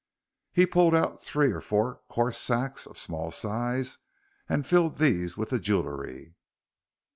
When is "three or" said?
1.21-1.61